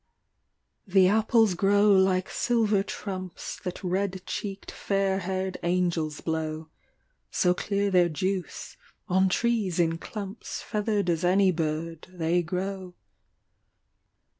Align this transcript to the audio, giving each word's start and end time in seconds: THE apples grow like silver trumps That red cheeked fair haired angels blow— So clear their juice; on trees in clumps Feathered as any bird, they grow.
THE 0.87 1.07
apples 1.07 1.53
grow 1.53 1.91
like 1.91 2.27
silver 2.27 2.81
trumps 2.81 3.59
That 3.59 3.83
red 3.83 4.23
cheeked 4.25 4.71
fair 4.71 5.19
haired 5.19 5.59
angels 5.61 6.21
blow— 6.21 6.69
So 7.29 7.53
clear 7.53 7.91
their 7.91 8.09
juice; 8.09 8.77
on 9.07 9.29
trees 9.29 9.79
in 9.79 9.99
clumps 9.99 10.59
Feathered 10.59 11.07
as 11.07 11.23
any 11.23 11.51
bird, 11.51 12.07
they 12.09 12.41
grow. 12.41 12.95